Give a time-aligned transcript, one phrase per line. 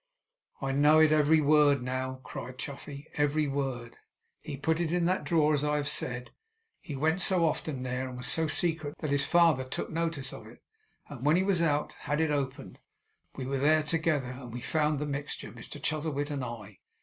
[0.63, 3.05] 'I know it every word now!' cried Chuffey.
[3.13, 3.97] 'Every word!
[4.39, 6.31] He put it in that drawer, as I have said.
[6.79, 10.47] He went so often there, and was so secret, that his father took notice of
[10.47, 10.63] it;
[11.07, 12.79] and when he was out, had it opened.
[13.35, 16.79] We were there together, and we found the mixture Mr Chuzzlewit and I.